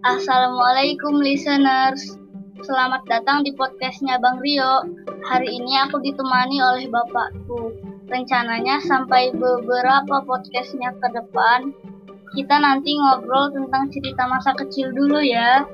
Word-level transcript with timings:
Assalamualaikum 0.00 1.20
listeners. 1.20 2.16
Selamat 2.64 3.04
datang 3.04 3.44
di 3.44 3.52
podcastnya 3.52 4.16
Bang 4.16 4.40
Rio. 4.40 4.88
Hari 5.28 5.44
ini 5.44 5.76
aku 5.76 6.00
ditemani 6.00 6.56
oleh 6.56 6.88
bapakku. 6.88 7.76
Rencananya 8.08 8.80
sampai 8.80 9.28
beberapa 9.36 10.24
podcastnya 10.24 10.96
ke 10.96 11.08
depan, 11.12 11.76
kita 12.32 12.56
nanti 12.64 12.96
ngobrol 12.96 13.52
tentang 13.52 13.92
cerita 13.92 14.24
masa 14.24 14.56
kecil 14.56 14.88
dulu 14.88 15.20
ya. 15.20 15.68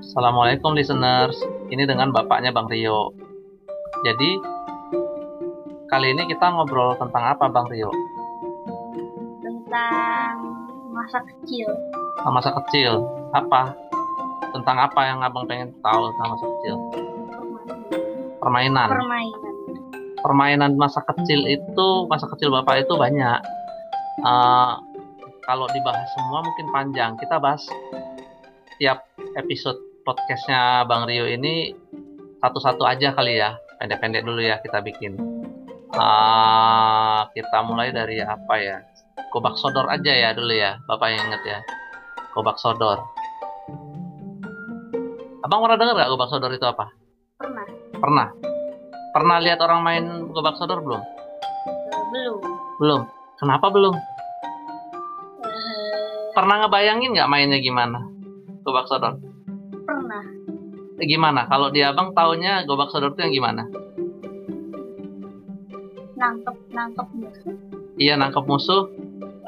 Assalamualaikum 0.00 0.72
listeners. 0.72 1.36
Ini 1.68 1.84
dengan 1.84 2.16
bapaknya 2.16 2.48
Bang 2.48 2.72
Rio. 2.72 3.12
Jadi 4.08 4.40
kali 5.92 6.16
ini 6.16 6.24
kita 6.32 6.48
ngobrol 6.48 6.96
tentang 6.96 7.36
apa 7.36 7.44
Bang 7.52 7.68
Rio? 7.68 8.09
Tentang 9.70 10.34
masa 10.90 11.22
kecil. 11.22 11.70
Tentang 12.18 12.34
masa 12.34 12.50
kecil. 12.58 13.06
Apa? 13.30 13.70
Tentang 14.50 14.82
apa 14.82 15.00
yang 15.06 15.22
Abang 15.22 15.46
pengen 15.46 15.70
tahu 15.78 16.10
tentang 16.10 16.28
masa 16.34 16.46
kecil? 16.58 16.74
Permainan. 18.42 18.90
Permainan. 18.90 19.54
Permainan 20.26 20.70
masa 20.74 21.06
kecil 21.06 21.46
itu, 21.46 21.88
masa 22.10 22.26
kecil 22.34 22.50
Bapak 22.50 22.82
itu 22.82 22.98
banyak. 22.98 23.38
Uh, 24.26 24.74
kalau 25.46 25.70
dibahas 25.70 26.10
semua 26.18 26.42
mungkin 26.42 26.66
panjang. 26.74 27.14
Kita 27.22 27.38
bahas 27.38 27.62
tiap 28.82 29.06
episode 29.38 29.78
podcastnya 30.02 30.82
Bang 30.90 31.06
Rio 31.06 31.30
ini 31.30 31.78
satu-satu 32.42 32.82
aja 32.90 33.14
kali 33.14 33.38
ya. 33.38 33.54
Pendek-pendek 33.78 34.26
dulu 34.26 34.42
ya 34.42 34.58
kita 34.58 34.82
bikin. 34.82 35.14
Uh, 35.94 37.22
kita 37.38 37.62
mulai 37.62 37.94
dari 37.94 38.18
apa 38.18 38.58
ya? 38.58 38.82
Gobak 39.30 39.54
sodor 39.54 39.86
aja 39.86 40.10
ya 40.10 40.34
dulu 40.34 40.50
ya, 40.50 40.78
Bapak 40.90 41.06
yang 41.14 41.22
inget 41.30 41.42
ya. 41.46 41.58
Gobak 42.34 42.58
sodor. 42.58 42.98
Abang 45.40 45.62
pernah 45.64 45.78
dengar 45.78 45.94
gak 45.96 46.10
gobak 46.10 46.28
sodor 46.30 46.50
itu 46.50 46.66
apa? 46.66 46.90
Pernah. 47.38 47.66
Pernah. 47.96 48.26
Pernah 49.10 49.36
lihat 49.42 49.58
orang 49.62 49.80
main 49.82 50.04
gobak 50.30 50.54
sodor 50.58 50.82
belum? 50.82 51.02
Belum. 52.10 52.38
Belum. 52.78 53.02
Kenapa 53.38 53.66
belum? 53.70 53.94
Uh, 55.40 56.22
Pernah 56.36 56.66
ngebayangin 56.66 57.14
nggak 57.14 57.30
mainnya 57.30 57.58
gimana? 57.58 57.98
Gobak 58.62 58.86
sodor. 58.86 59.16
pernah. 59.86 60.22
Eh, 61.00 61.06
Gimana? 61.08 61.48
Kalau 61.48 61.72
di 61.72 61.80
abang 61.82 62.12
taunya 62.12 62.62
gobak 62.68 62.92
sodor 62.92 63.14
itu 63.16 63.20
yang 63.24 63.34
gimana? 63.34 63.62
Nangkep 66.14 66.56
nangkep 66.70 67.08
musuh 67.16 67.56
Iya 68.00 68.16
nangkep 68.16 68.44
musuh. 68.48 68.88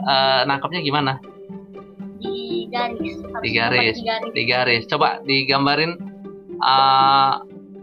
eh, 0.02 0.42
nangkepnya 0.44 0.82
gimana? 0.84 1.16
di 2.22 2.66
garis. 2.70 3.14
Di 3.42 3.50
garis. 3.50 3.96
Di 3.98 4.04
garis. 4.06 4.32
Di 4.34 4.42
garis. 4.46 4.82
Coba 4.86 5.18
digambarin 5.24 5.92
eh, 6.60 7.32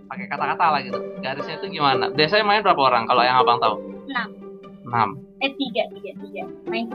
pakai 0.08 0.26
kata-kata 0.30 0.66
lah 0.72 0.80
gitu. 0.86 1.00
Garisnya 1.20 1.60
itu 1.60 1.68
gimana? 1.80 2.14
Biasanya 2.14 2.46
main 2.46 2.62
berapa 2.64 2.80
orang? 2.80 3.04
Kalau 3.10 3.24
yang 3.26 3.38
abang 3.42 3.58
tahu? 3.60 3.76
Enam. 4.10 4.30
6. 4.86 5.44
Eh 5.44 5.52
tiga 5.56 5.84
tiga 5.96 6.12
tiga. 6.24 6.44
Main 6.68 6.88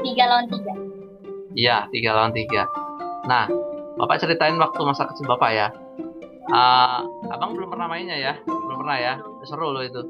tiga 0.00 0.24
lawan 0.28 0.46
tiga. 0.48 0.72
Iya, 1.52 1.76
tiga 1.92 2.10
lawan 2.16 2.32
tiga. 2.32 2.64
Nah, 3.28 3.44
bapak 4.00 4.18
ceritain 4.24 4.56
waktu 4.56 4.80
masa 4.82 5.06
kecil 5.12 5.28
bapak 5.28 5.50
ya. 5.52 5.68
Eh, 6.42 6.98
abang 7.30 7.54
belum 7.54 7.70
pernah 7.70 7.86
mainnya 7.86 8.18
ya? 8.18 8.34
Belum 8.44 8.82
pernah 8.82 8.98
ya? 8.98 9.14
Seru 9.46 9.70
loh 9.70 9.84
itu. 9.84 10.02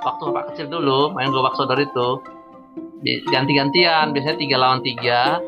Waktu 0.00 0.22
bapak 0.32 0.44
kecil 0.52 0.66
dulu 0.72 1.12
main 1.12 1.28
gobak 1.28 1.56
sodor 1.56 1.76
itu 1.76 2.20
ganti-gantian, 3.28 4.12
biasanya 4.12 4.36
tiga 4.36 4.56
lawan 4.56 4.80
tiga. 4.80 5.40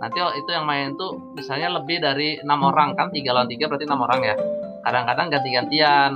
Nanti 0.00 0.18
itu 0.18 0.50
yang 0.50 0.64
main 0.64 0.96
tuh 0.96 1.34
misalnya 1.36 1.78
lebih 1.78 2.00
dari 2.00 2.40
enam 2.40 2.66
orang 2.66 2.96
kan, 2.96 3.12
tiga 3.14 3.36
lawan 3.36 3.46
tiga 3.50 3.70
berarti 3.70 3.86
enam 3.86 4.00
orang 4.02 4.20
ya. 4.24 4.34
Kadang-kadang 4.86 5.26
ganti-gantian. 5.30 6.10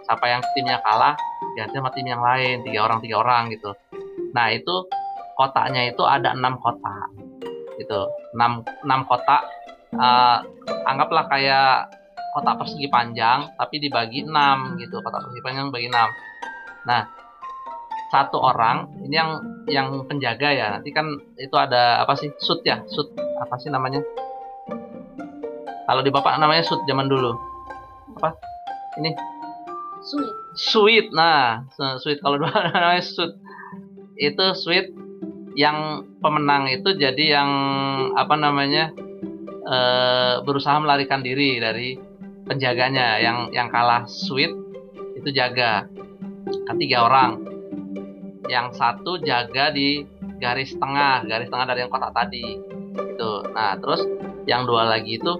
Siapa 0.00 0.26
yang 0.26 0.42
timnya 0.56 0.80
kalah, 0.82 1.14
ganti 1.54 1.76
sama 1.76 1.92
tim 1.94 2.08
yang 2.08 2.24
lain, 2.24 2.66
tiga 2.66 2.88
orang 2.88 2.98
tiga 2.98 3.22
orang 3.22 3.52
gitu. 3.52 3.70
Nah 4.34 4.50
itu 4.50 4.88
kotaknya 5.38 5.92
itu 5.92 6.02
ada 6.02 6.34
enam 6.34 6.58
kotak, 6.58 7.08
gitu. 7.78 8.10
Enam 8.36 8.64
enam 8.84 9.06
kotak. 9.06 9.44
eh, 9.90 10.38
anggaplah 10.86 11.26
kayak 11.26 11.90
kotak 12.30 12.62
persegi 12.62 12.86
panjang 12.86 13.50
tapi 13.58 13.82
dibagi 13.82 14.22
6 14.22 14.78
gitu 14.78 15.02
kotak 15.02 15.26
persegi 15.26 15.42
panjang 15.42 15.66
bagi 15.74 15.90
6 15.90 16.86
nah 16.86 17.02
satu 18.10 18.42
orang 18.42 18.90
ini 19.06 19.14
yang 19.14 19.30
yang 19.70 19.88
penjaga 20.10 20.50
ya. 20.50 20.66
Nanti 20.74 20.90
kan 20.90 21.06
itu 21.38 21.54
ada 21.54 22.02
apa 22.02 22.18
sih? 22.18 22.34
Shoot 22.42 22.66
ya? 22.66 22.82
Shoot 22.90 23.14
apa 23.38 23.54
sih 23.62 23.70
namanya? 23.70 24.02
Kalau 25.86 26.02
di 26.02 26.10
bapak 26.10 26.42
namanya 26.42 26.66
shoot 26.66 26.82
zaman 26.90 27.06
dulu. 27.06 27.38
Apa? 28.18 28.34
Ini? 28.98 29.14
Sulit. 30.02 30.34
sweet. 30.58 31.06
Nah 31.14 31.62
sweet. 32.02 32.18
Kalau 32.18 32.34
di 32.38 32.42
bapak 32.42 32.74
namanya 32.74 33.02
shoot 33.06 33.38
itu 34.18 34.46
sweet 34.58 34.90
yang 35.54 36.02
pemenang 36.18 36.66
itu 36.70 36.94
jadi 36.98 37.40
yang 37.40 37.50
apa 38.18 38.34
namanya 38.34 38.90
eh, 39.70 40.34
berusaha 40.42 40.82
melarikan 40.82 41.22
diri 41.22 41.62
dari 41.62 41.94
penjaganya. 42.42 43.22
Yang 43.22 43.54
yang 43.54 43.70
kalah 43.70 44.02
sweet 44.10 44.50
itu 45.14 45.30
jaga. 45.30 45.86
Kan 46.66 46.74
tiga 46.82 47.06
orang 47.06 47.59
yang 48.50 48.74
satu 48.74 49.22
jaga 49.22 49.70
di 49.70 50.02
garis 50.42 50.74
tengah 50.74 51.22
garis 51.22 51.46
tengah 51.46 51.66
dari 51.70 51.86
yang 51.86 51.92
kotak 51.92 52.10
tadi. 52.10 52.58
Itu 52.98 53.30
nah 53.54 53.78
terus 53.78 54.02
yang 54.50 54.66
dua 54.66 54.90
lagi 54.90 55.22
itu 55.22 55.38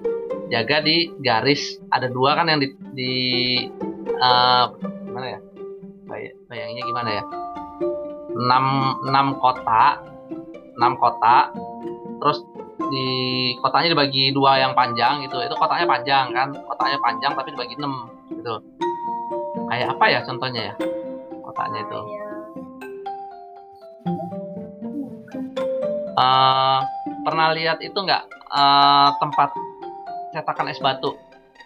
jaga 0.54 0.78
di 0.86 1.10
garis. 1.18 1.82
Ada 1.90 2.06
dua 2.06 2.38
kan 2.38 2.46
yang 2.46 2.62
di, 2.62 2.68
di 2.94 3.14
eh, 4.06 4.64
gimana 5.10 5.26
ya? 5.26 5.40
Bay- 6.06 6.36
bayanginnya 6.46 6.84
gimana 6.86 7.10
ya? 7.10 7.24
Enam 8.30 8.64
enam 9.10 9.26
kotak 9.42 10.06
enam 10.78 10.94
kotak. 11.02 11.50
Terus 12.22 12.38
di 12.90 13.08
kotaknya 13.58 13.98
dibagi 13.98 14.30
dua 14.30 14.62
yang 14.62 14.78
panjang 14.78 15.26
gitu. 15.26 15.42
Itu 15.42 15.58
kotaknya 15.58 15.90
panjang 15.90 16.30
kan? 16.30 16.54
Kotaknya 16.54 16.98
panjang 17.02 17.32
tapi 17.34 17.50
dibagi 17.50 17.74
enam 17.74 18.06
gitu. 18.30 18.54
Kayak 19.66 19.98
apa 19.98 20.04
ya 20.06 20.20
contohnya 20.22 20.62
ya? 20.70 20.74
Kotaknya 21.42 21.82
itu 21.82 22.29
Eh, 26.20 26.78
pernah 27.24 27.48
lihat 27.56 27.80
itu 27.80 27.96
nggak? 27.96 28.22
Eh, 28.28 29.10
tempat 29.16 29.50
cetakan 30.36 30.68
es 30.68 30.80
batu. 30.82 31.16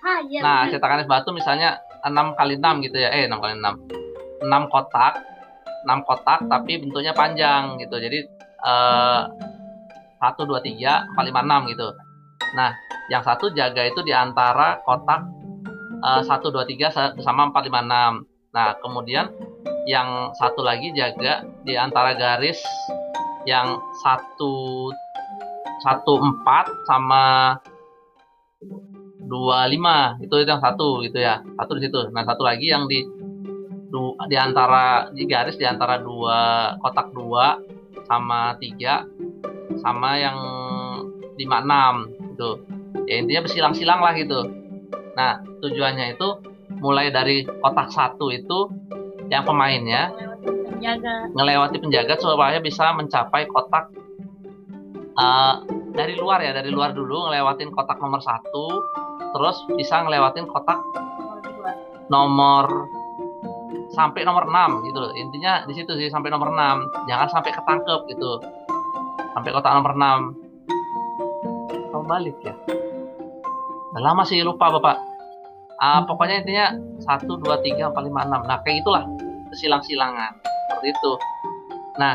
Ah 0.04 0.20
iya. 0.20 0.44
nah 0.44 0.68
bener. 0.68 0.76
cetakan 0.76 1.00
es 1.00 1.08
batu 1.08 1.32
misalnya 1.32 1.80
6 2.04 2.36
kali 2.36 2.60
6 2.60 2.84
gitu 2.84 2.96
ya. 3.00 3.10
Eh 3.10 3.24
6 3.26 3.40
kali 3.40 3.56
6 3.56 4.44
6 4.44 4.72
kotak 4.72 5.14
6 5.88 6.04
kotak 6.04 6.44
tapi 6.46 6.80
bentuknya 6.80 7.16
panjang 7.16 7.80
gitu. 7.80 7.96
Jadi 7.98 8.18
eh 8.64 9.22
1 10.20 10.22
2 10.22 10.60
3 10.60 11.16
4 11.16 11.18
5 11.18 11.40
6 11.40 11.72
gitu. 11.72 11.88
Nah 12.54 12.70
yang 13.12 13.20
satu 13.24 13.52
jaga 13.52 13.84
itu 13.84 14.00
di 14.04 14.12
antara 14.12 14.80
kotak 14.84 15.24
eh, 16.04 16.22
1 16.22 16.30
2 16.30 16.64
3 16.68 17.16
bersama 17.16 17.48
4 17.52 17.68
5 17.68 18.24
6 18.24 18.54
nah 18.54 18.70
kemudian 18.78 19.34
yang 19.84 20.30
satu 20.38 20.62
lagi 20.62 20.94
jaga 20.94 21.42
di 21.66 21.74
antara 21.74 22.14
garis 22.14 22.62
yang 23.44 23.80
satu 24.00 24.88
satu 25.84 26.12
empat 26.20 26.72
sama 26.88 27.56
dua 29.24 29.68
lima. 29.68 30.16
Itu 30.20 30.40
yang 30.44 30.60
satu 30.60 31.04
gitu 31.04 31.20
ya. 31.20 31.40
Satu 31.56 31.76
di 31.76 31.88
situ. 31.88 32.00
Nah 32.12 32.24
satu 32.24 32.44
lagi 32.44 32.72
yang 32.72 32.88
di 32.88 33.04
du, 33.88 34.16
di 34.28 34.36
antara 34.36 35.08
di 35.12 35.24
garis 35.28 35.56
di 35.56 35.64
antara 35.64 36.00
dua 36.00 36.72
kotak 36.80 37.12
dua 37.14 37.56
sama 38.04 38.56
tiga 38.60 39.04
sama 39.80 40.20
yang 40.20 40.38
lima 41.40 41.64
enam 41.64 41.94
gitu. 42.32 42.64
Ya 43.04 43.20
intinya 43.20 43.44
bersilang-silang 43.44 44.00
lah 44.00 44.14
gitu. 44.16 44.40
Nah 45.16 45.40
tujuannya 45.60 46.16
itu 46.16 46.28
mulai 46.80 47.08
dari 47.12 47.44
kotak 47.44 47.92
satu 47.92 48.28
itu 48.28 48.68
yang 49.32 49.46
pemainnya 49.46 50.12
penjaga. 50.64 51.28
ngelewati 51.32 51.76
penjaga 51.80 52.14
supaya 52.16 52.58
bisa 52.58 52.92
mencapai 52.96 53.44
kotak 53.48 53.92
eh, 55.14 55.54
dari 55.94 56.14
luar 56.16 56.42
ya 56.42 56.52
dari 56.56 56.72
luar 56.72 56.96
dulu 56.96 57.28
ngelewatin 57.28 57.70
kotak 57.70 58.00
nomor 58.00 58.20
satu 58.24 58.80
terus 59.34 59.56
bisa 59.76 60.02
ngelewatin 60.02 60.46
kotak 60.46 60.78
Nomor 62.12 62.68
sampai 63.96 64.26
nomor 64.28 64.44
6 64.44 64.84
gitu 64.90 64.98
loh. 65.00 65.12
Intinya 65.16 65.64
di 65.64 65.72
situ 65.72 65.96
sih 65.96 66.12
sampai 66.12 66.28
nomor 66.28 66.52
6 66.52 67.08
jangan 67.08 67.28
sampai 67.32 67.50
ketangkep 67.54 68.00
gitu. 68.12 68.44
Sampai 69.32 69.50
kotak 69.54 69.72
nomor 69.72 69.96
6 69.96 70.36
kamu 71.94 72.04
balik 72.04 72.36
ya? 72.44 72.54
Udah 73.94 74.02
lama 74.02 74.22
sih 74.26 74.42
lupa 74.44 74.68
bapak. 74.68 74.98
Ah, 75.80 76.04
pokoknya 76.06 76.44
intinya 76.44 76.66
1, 77.02 77.26
2, 77.28 77.44
3, 77.60 77.90
4, 77.90 77.98
5, 77.98 78.24
6 78.30 78.46
nah 78.46 78.58
kayak 78.62 78.86
itulah 78.86 79.04
silang-silangan 79.52 80.32
seperti 80.68 80.88
itu 80.92 81.12
nah 82.00 82.14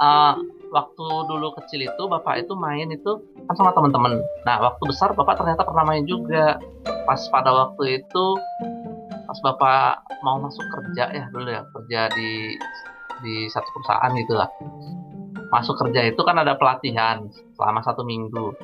uh, 0.00 0.34
waktu 0.70 1.06
dulu 1.26 1.52
kecil 1.60 1.84
itu 1.84 2.02
bapak 2.06 2.46
itu 2.46 2.54
main 2.54 2.88
itu 2.88 3.20
kan 3.46 3.54
sama 3.58 3.74
teman-teman. 3.74 4.22
Nah 4.46 4.56
waktu 4.62 4.82
besar 4.86 5.12
bapak 5.12 5.42
ternyata 5.42 5.66
pernah 5.66 5.84
main 5.84 6.06
juga. 6.06 6.62
Pas 7.04 7.20
pada 7.28 7.50
waktu 7.50 8.00
itu 8.02 8.24
pas 9.26 9.38
bapak 9.46 10.02
mau 10.26 10.38
masuk 10.42 10.62
kerja 10.62 11.10
ya 11.10 11.24
dulu 11.30 11.50
ya 11.50 11.62
kerja 11.70 12.00
di 12.14 12.54
di 13.20 13.34
satu 13.50 13.68
perusahaan 13.74 14.10
gitu 14.14 14.34
lah. 14.38 14.48
Masuk 15.50 15.74
kerja 15.82 16.06
itu 16.06 16.22
kan 16.22 16.38
ada 16.38 16.54
pelatihan 16.54 17.26
selama 17.58 17.82
satu 17.82 18.06
minggu. 18.06 18.54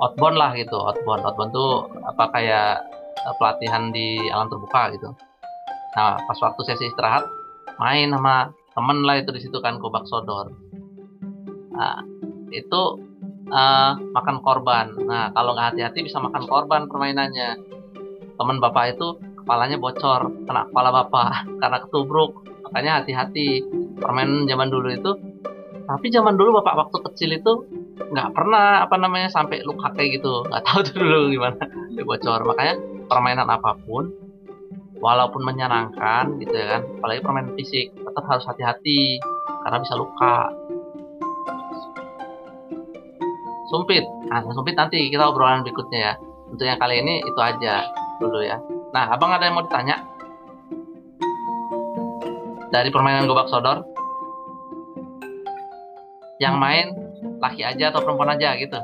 Outbound 0.00 0.34
lah 0.40 0.56
gitu, 0.56 0.74
outbound. 0.74 1.22
Outbound 1.22 1.52
tuh 1.52 1.86
apa 2.08 2.32
kayak 2.32 2.82
eh, 3.28 3.34
pelatihan 3.36 3.92
di 3.92 4.18
alam 4.32 4.48
terbuka 4.48 4.90
gitu. 4.96 5.12
Nah 5.92 6.16
pas 6.16 6.38
waktu 6.40 6.60
sesi 6.64 6.88
istirahat 6.88 7.28
main 7.80 8.08
sama 8.12 8.52
temen 8.72 8.98
lah 9.04 9.20
itu 9.20 9.30
di 9.36 9.40
situ 9.44 9.58
kan 9.60 9.76
kobak 9.76 10.08
sodor. 10.08 10.52
Nah, 11.72 12.04
itu 12.52 12.82
uh, 13.52 13.92
makan 13.98 14.36
korban. 14.40 14.92
Nah 15.04 15.30
kalau 15.36 15.56
nggak 15.56 15.74
hati-hati 15.76 16.04
bisa 16.08 16.18
makan 16.18 16.48
korban 16.48 16.88
permainannya. 16.88 17.60
Teman 18.36 18.58
bapak 18.58 18.96
itu 18.96 19.20
kepalanya 19.42 19.76
bocor 19.76 20.32
kena 20.48 20.66
kepala 20.72 20.90
bapak 20.90 21.46
karena 21.60 21.78
ketubruk. 21.84 22.44
Makanya 22.68 23.02
hati-hati. 23.02 23.64
Permainan 24.00 24.48
zaman 24.50 24.68
dulu 24.72 24.88
itu 24.90 25.12
tapi 25.82 26.14
zaman 26.14 26.38
dulu 26.38 26.62
bapak 26.62 26.88
waktu 26.88 26.98
kecil 27.10 27.30
itu 27.34 27.52
nggak 28.12 28.34
pernah 28.34 28.86
apa 28.86 28.96
namanya 28.98 29.28
sampai 29.28 29.62
luka 29.62 29.92
kayak 29.94 30.18
gitu. 30.22 30.42
Nggak 30.48 30.62
tahu 30.64 30.80
dulu 30.96 31.18
gimana. 31.30 31.62
Bocor. 32.02 32.40
Makanya 32.48 32.74
permainan 33.06 33.48
apa 33.52 33.76
pun 33.84 34.10
walaupun 35.02 35.42
menyenangkan 35.42 36.38
gitu 36.38 36.54
ya 36.54 36.78
kan 36.78 36.82
apalagi 37.02 37.20
permainan 37.26 37.58
fisik 37.58 37.90
tetap 37.90 38.24
harus 38.30 38.46
hati-hati 38.46 39.18
karena 39.66 39.78
bisa 39.82 39.94
luka. 39.98 40.36
Sumpit. 43.66 44.04
Nah 44.30 44.46
sumpit 44.54 44.78
nanti 44.78 45.10
kita 45.10 45.26
obrolan 45.26 45.66
berikutnya 45.66 45.98
ya. 45.98 46.14
Untuk 46.52 46.68
yang 46.68 46.78
kali 46.78 47.02
ini 47.02 47.24
itu 47.24 47.40
aja 47.42 47.88
dulu 48.22 48.46
ya. 48.46 48.62
Nah 48.94 49.10
abang 49.10 49.34
ada 49.34 49.50
yang 49.50 49.58
mau 49.58 49.66
ditanya? 49.66 49.98
Dari 52.70 52.88
permainan 52.94 53.26
gobak 53.26 53.50
sodor? 53.50 53.82
Yang 56.38 56.54
main 56.58 56.86
laki 57.42 57.66
aja 57.66 57.90
atau 57.90 58.06
perempuan 58.06 58.38
aja 58.38 58.54
gitu. 58.54 58.78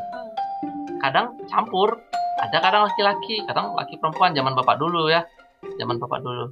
Kadang 0.98 1.38
campur. 1.46 1.94
Ada 2.38 2.62
kadang 2.62 2.86
laki-laki 2.86 3.42
kadang 3.50 3.74
laki 3.74 3.98
perempuan 3.98 4.30
zaman 4.30 4.54
bapak 4.54 4.78
dulu 4.78 5.10
ya 5.10 5.26
zaman 5.78 5.96
bapak 5.98 6.20
dulu. 6.22 6.46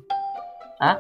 Hah? 0.83 0.97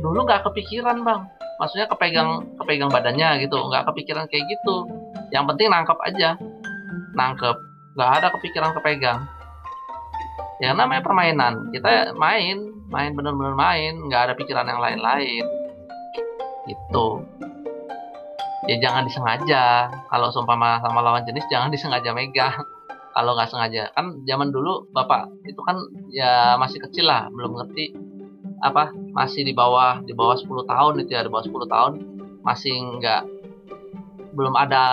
dulu 0.00 0.24
nggak 0.26 0.42
kepikiran 0.48 1.04
bang. 1.04 1.20
Maksudnya 1.60 1.86
kepegang 1.92 2.56
kepegang 2.56 2.88
badannya 2.88 3.44
gitu. 3.44 3.60
Nggak 3.68 3.84
kepikiran 3.92 4.24
kayak 4.26 4.48
gitu. 4.48 4.88
Yang 5.30 5.44
penting 5.54 5.68
nangkep 5.68 5.98
aja. 6.00 6.40
Nangkep. 7.12 7.56
Nggak 7.94 8.10
ada 8.16 8.26
kepikiran 8.32 8.72
kepegang. 8.80 9.20
Ya 10.64 10.72
namanya 10.72 11.04
permainan. 11.04 11.68
Kita 11.68 12.16
main. 12.16 12.72
Main 12.88 13.12
bener-bener 13.12 13.52
main. 13.52 13.92
Nggak 14.08 14.32
ada 14.32 14.34
pikiran 14.40 14.66
yang 14.66 14.80
lain-lain. 14.80 15.44
Gitu. 16.64 17.06
Ya 18.68 18.76
jangan 18.80 19.04
disengaja. 19.04 19.92
Kalau 20.08 20.32
seumpama 20.32 20.80
sama 20.80 21.04
lawan 21.04 21.28
jenis 21.28 21.44
jangan 21.52 21.68
disengaja 21.68 22.16
megang 22.16 22.56
kalau 23.14 23.34
nggak 23.34 23.50
sengaja. 23.50 23.90
Kan 23.94 24.22
zaman 24.24 24.54
dulu 24.54 24.86
bapak 24.94 25.30
itu 25.46 25.60
kan 25.62 25.76
ya 26.10 26.54
masih 26.56 26.78
kecil 26.82 27.06
lah 27.10 27.26
belum 27.30 27.58
ngerti 27.58 27.94
apa 28.60 28.92
masih 29.16 29.40
di 29.42 29.56
bawah 29.56 30.04
di 30.04 30.12
bawah 30.12 30.36
10 30.36 30.68
tahun 30.68 30.92
itu 31.00 31.10
ya 31.16 31.24
di 31.24 31.32
bawah 31.32 31.44
10 31.48 31.64
tahun 31.64 31.92
masih 32.44 32.76
nggak 33.00 33.22
belum 34.30 34.54
ada 34.54 34.84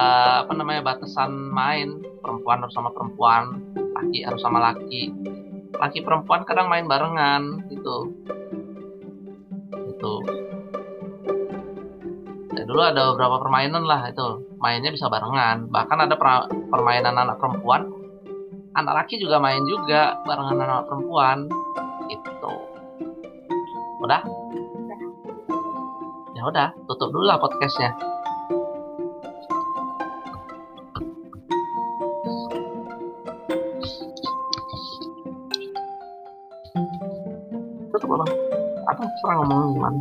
apa 0.48 0.54
namanya 0.56 0.82
batasan 0.82 1.30
main 1.54 2.02
perempuan 2.24 2.64
harus 2.64 2.74
sama 2.74 2.90
perempuan 2.90 3.62
laki 3.98 4.20
harus 4.26 4.42
sama 4.42 4.62
laki. 4.62 5.14
Laki 5.78 6.02
perempuan 6.02 6.42
kadang 6.48 6.72
main 6.72 6.90
barengan 6.90 7.70
gitu. 7.70 8.18
Itu 9.94 10.14
ya, 12.58 12.64
dulu 12.66 12.82
ada 12.82 13.14
beberapa 13.14 13.38
permainan 13.42 13.86
lah 13.86 14.10
itu 14.10 14.58
mainnya 14.58 14.90
bisa 14.90 15.06
barengan. 15.10 15.70
Bahkan 15.70 15.98
ada 16.10 16.16
permainan 16.74 17.14
anak 17.14 17.38
perempuan 17.38 17.97
anak 18.78 18.94
laki 18.94 19.18
juga 19.18 19.42
main 19.42 19.66
juga 19.66 20.22
barengan 20.22 20.62
anak 20.62 20.86
perempuan. 20.86 21.50
Gitu. 22.06 22.54
Udah? 24.06 24.22
Ya 26.38 26.42
udah 26.46 26.70
tutup 26.86 27.10
dulu 27.10 27.26
lah 27.26 27.42
podcastnya. 27.42 27.98
Tutup 37.90 38.08
bang 38.14 38.32
apa 38.86 39.04
serang 39.26 39.38
ngomong 39.42 39.74
gimana? 39.74 40.00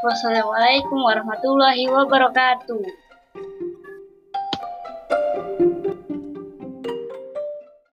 Wassalamualaikum 0.00 1.04
warahmatullahi 1.04 1.84
wabarakatuh 1.92 3.05